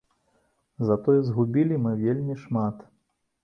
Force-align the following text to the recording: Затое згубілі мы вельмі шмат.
Затое 0.89 1.15
згубілі 1.29 1.79
мы 1.87 1.95
вельмі 2.03 2.41
шмат. 2.43 2.75